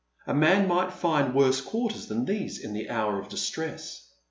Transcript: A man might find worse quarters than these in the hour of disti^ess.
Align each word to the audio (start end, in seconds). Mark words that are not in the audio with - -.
A 0.25 0.33
man 0.33 0.67
might 0.67 0.91
find 0.91 1.35
worse 1.35 1.61
quarters 1.61 2.07
than 2.07 2.25
these 2.25 2.57
in 2.57 2.73
the 2.73 2.89
hour 2.89 3.19
of 3.19 3.29
disti^ess. 3.29 4.07